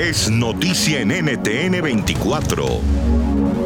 [0.00, 2.64] es noticia en NTN 24.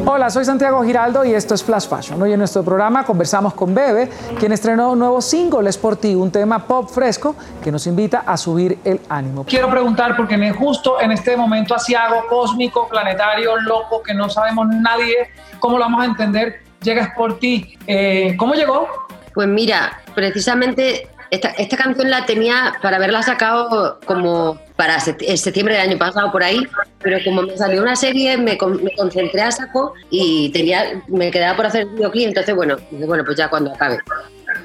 [0.05, 2.21] Hola, soy Santiago Giraldo y esto es Flash Fashion.
[2.21, 6.13] Hoy en nuestro programa conversamos con Bebe, quien estrenó un nuevo single, Es por ti,
[6.13, 9.45] un tema pop fresco que nos invita a subir el ánimo.
[9.45, 15.29] Quiero preguntar, porque justo en este momento asiago, cósmico, planetario, loco, que no sabemos nadie
[15.59, 17.77] cómo lo vamos a entender, llega Es por ti.
[17.87, 18.89] Eh, ¿Cómo llegó?
[19.33, 25.89] Pues mira, precisamente esta, esta, canción la tenía para haberla sacado como para septiembre del
[25.89, 26.67] año pasado por ahí,
[27.01, 31.55] pero como me salió una serie me, me concentré a saco y tenía, me quedaba
[31.55, 33.99] por hacer videoclip, entonces bueno, bueno, pues ya cuando acabe.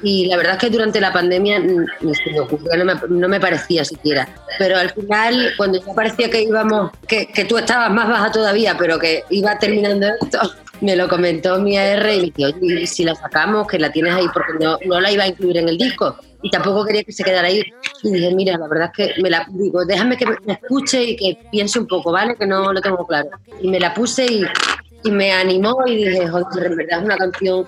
[0.03, 4.27] Y la verdad es que durante la pandemia no me, no me parecía siquiera.
[4.57, 8.75] Pero al final, cuando ya parecía que íbamos, que, que tú estabas más baja todavía,
[8.79, 10.39] pero que iba terminando esto,
[10.81, 14.25] me lo comentó mi AR y me oye, si la sacamos, que la tienes ahí,
[14.33, 17.23] porque no, no la iba a incluir en el disco y tampoco quería que se
[17.23, 17.61] quedara ahí.
[18.03, 21.15] Y dije, mira, la verdad es que me la digo, déjame que me escuche y
[21.15, 22.35] que piense un poco, ¿vale?
[22.35, 23.29] Que no lo tengo claro.
[23.61, 24.45] Y me la puse y,
[25.09, 27.67] me animó y dije, joder, en verdad es una canción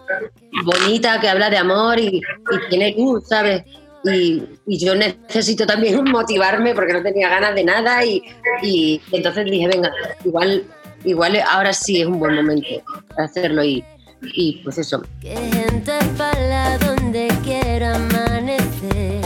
[0.64, 3.64] bonita que habla de amor y, y tiene luz, ¿sabes?
[4.06, 8.22] Y, y, yo necesito también motivarme porque no tenía ganas de nada y,
[8.62, 9.92] y entonces dije, venga,
[10.24, 10.64] igual,
[11.04, 12.68] igual ahora sí es un buen momento
[13.10, 13.84] para hacerlo y,
[14.22, 15.04] y pues eso.
[15.20, 19.22] Que gente para donde quiera amanecer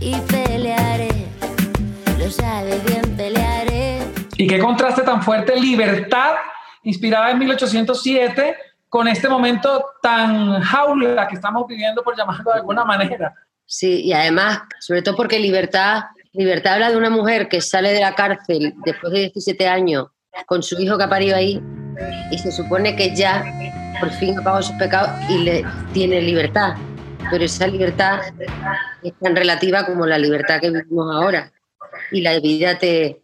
[0.00, 1.26] y pelearé,
[2.18, 4.00] lo sabe bien, pelearé.
[4.36, 6.34] Y qué contraste tan fuerte, libertad
[6.82, 8.56] inspirada en 1807
[8.88, 13.34] con este momento tan jaula que estamos viviendo, por llamarlo de alguna manera.
[13.66, 18.00] Sí, y además, sobre todo porque libertad, libertad habla de una mujer que sale de
[18.00, 20.08] la cárcel después de 17 años
[20.46, 21.60] con su hijo que ha parido ahí
[22.30, 23.44] y se supone que ya
[24.00, 26.74] por fin ha pagado sus pecados y le tiene libertad.
[27.30, 28.20] Pero esa libertad
[29.02, 31.50] es tan relativa como la libertad que vivimos ahora.
[32.10, 33.20] Y la vida te,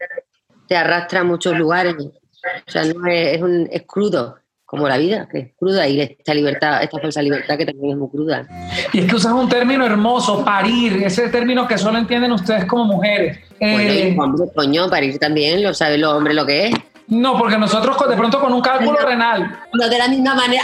[0.66, 1.94] te arrastra a muchos lugares.
[1.98, 6.32] O sea, no es, un, es crudo, como la vida, que es cruda, y esta
[6.32, 8.46] libertad, esta falsa libertad que también es muy cruda.
[8.92, 12.84] Y es que usas un término hermoso, parir, ese término que solo entienden ustedes como
[12.84, 13.38] mujeres.
[13.58, 16.74] Bueno, eh, hombre, coño, parir también, lo saben los hombres lo que es.
[17.10, 19.58] No, porque nosotros de pronto con un cálculo renal.
[19.72, 20.62] No de la misma manera.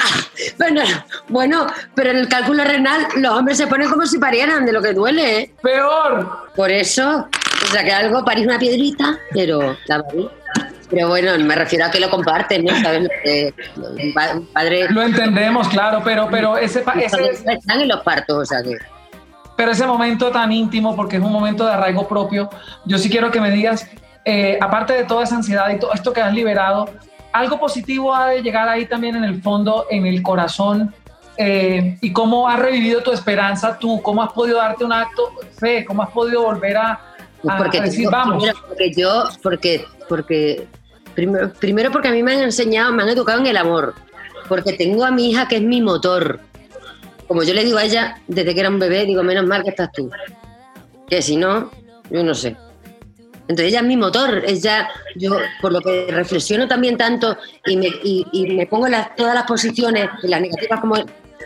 [0.57, 0.83] Bueno,
[1.29, 4.81] bueno, pero en el cálculo renal los hombres se ponen como si parieran de lo
[4.81, 5.41] que duele.
[5.41, 5.55] ¿eh?
[5.61, 6.49] Peor.
[6.55, 7.29] Por eso,
[7.63, 10.05] o sea que algo parís una piedrita, pero la
[10.89, 12.81] Pero bueno, me refiero a que lo comparten, ¿no?
[12.81, 13.09] ¿Sabes?
[13.77, 14.89] un padre.
[14.91, 17.31] Lo entendemos, claro, pero, pero ese, ese.
[17.31, 18.77] Están en los partos, o sea que.
[19.57, 22.51] Pero ese momento tan íntimo, porque es un momento de arraigo propio,
[22.85, 23.89] yo sí quiero que me digas
[24.29, 26.91] eh, aparte de toda esa ansiedad y todo esto que has liberado,
[27.33, 30.93] algo positivo ha de llegar ahí también en el fondo, en el corazón.
[31.39, 35.47] Eh, y cómo has revivido tu esperanza tú, cómo has podido darte un acto de
[35.49, 36.99] fe, cómo has podido volver a,
[37.59, 38.43] porque decir, vamos.
[38.67, 40.67] porque yo, porque, porque
[41.15, 43.95] primero, primero porque a mí me han enseñado, me han educado en el amor,
[44.49, 46.41] porque tengo a mi hija que es mi motor.
[47.29, 49.71] Como yo le digo a ella desde que era un bebé, digo, menos mal que
[49.71, 50.11] estás tú.
[51.07, 51.71] Que si no,
[52.11, 52.57] yo no sé.
[53.49, 57.87] Entonces ella es mi motor, ella, yo por lo que reflexiono también tanto y me,
[58.03, 60.97] y, me pongo en todas las posiciones, las negativas como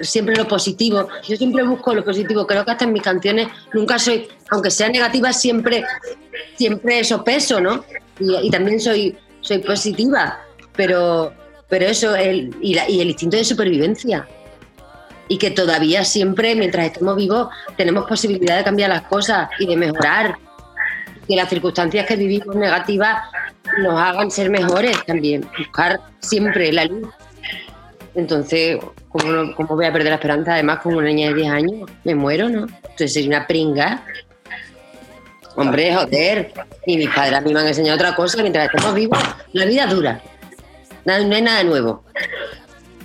[0.00, 3.98] siempre lo positivo, yo siempre busco lo positivo, creo que hasta en mis canciones nunca
[3.98, 5.84] soy, aunque sea negativa, siempre,
[6.56, 7.84] siempre eso peso, ¿no?
[8.18, 10.40] Y, también soy, soy positiva,
[10.74, 11.34] pero,
[11.68, 14.26] pero eso, el, y, y el instinto de supervivencia,
[15.28, 19.76] y que todavía siempre, mientras estemos vivos, tenemos posibilidad de cambiar las cosas y de
[19.76, 20.36] mejorar
[21.30, 23.22] que las circunstancias que vivimos negativas
[23.78, 27.08] nos hagan ser mejores también, buscar siempre la luz.
[28.16, 30.54] Entonces, ¿cómo, ¿cómo, voy a perder la esperanza?
[30.54, 32.62] Además, como una niña de 10 años, me muero, ¿no?
[32.62, 34.02] Entonces sería una pringa.
[35.54, 36.52] Hombre, joder.
[36.84, 39.18] Y mis padres a mí me han enseñado otra cosa, mientras estamos vivos,
[39.52, 40.20] la vida dura.
[41.04, 42.02] No, no hay nada nuevo.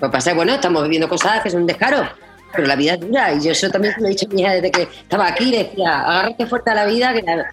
[0.02, 2.09] Lo que pasa es bueno, estamos viviendo cosas que son un descaro,
[2.56, 3.34] pero la vida es dura.
[3.34, 5.52] Y yo eso también se lo he dicho a mi hija desde que estaba aquí,
[5.52, 7.46] decía, agárrate fuerte a la vida, que la,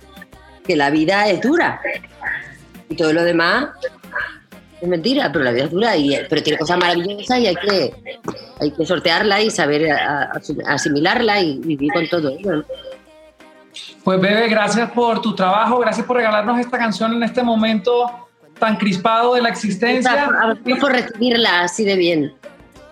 [0.65, 1.81] que la vida es dura.
[2.89, 3.71] Y todo lo demás
[4.81, 7.95] es mentira, pero la vida es dura, y, pero tiene cosas maravillosas y hay que,
[8.61, 9.97] hay que sortearla y saber
[10.67, 12.65] asimilarla y vivir con todo ello.
[14.03, 18.77] Pues Bebe, gracias por tu trabajo, gracias por regalarnos esta canción en este momento tan
[18.77, 20.29] crispado de la existencia.
[20.29, 22.35] Gracias por recibirla así de bien.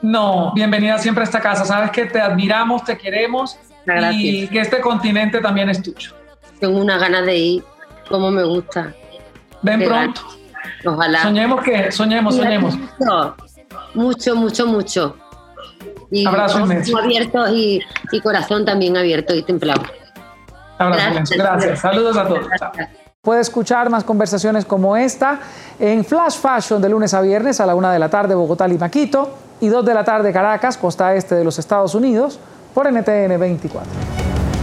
[0.00, 1.64] No, bienvenida siempre a esta casa.
[1.64, 3.58] Sabes que te admiramos, te queremos
[4.12, 6.19] y que este continente también es tuyo
[6.60, 7.64] tengo una ganas de ir,
[8.08, 8.94] como me gusta.
[9.62, 10.20] Ven pronto.
[10.84, 11.22] Ojalá.
[11.22, 12.74] Soñemos que, soñemos, soñemos.
[13.94, 15.16] Mucho, mucho, mucho.
[16.10, 16.96] Y Abrazo inmenso.
[16.98, 17.80] abiertos y,
[18.12, 19.82] y, corazón también abierto y templado.
[20.78, 21.38] Abrazo gracias.
[21.38, 21.80] Gracias.
[21.80, 22.48] Saludos a todos.
[22.48, 22.90] Gracias.
[23.22, 25.40] Puede escuchar más conversaciones como esta
[25.78, 28.78] en Flash Fashion de lunes a viernes a la una de la tarde Bogotá y
[28.78, 32.38] Maquito y 2 de la tarde Caracas, costa este de los Estados Unidos,
[32.72, 34.29] por NTN 24.